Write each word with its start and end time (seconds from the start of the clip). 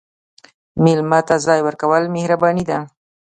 مېلمه 0.83 1.19
ته 1.27 1.35
ځای 1.45 1.59
ورکول 1.63 2.03
مهرباني 2.15 2.63
ده. 2.69 2.79